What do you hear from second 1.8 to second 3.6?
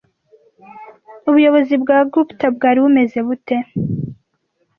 bwa Gupta bwari bumeze bute